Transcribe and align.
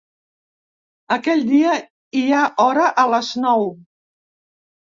Aquell 1.15 1.43
dia 1.51 1.75
hi 2.21 2.25
ha 2.31 2.41
hora 2.65 2.89
a 3.03 3.05
les 3.15 3.33
nou. 3.47 3.71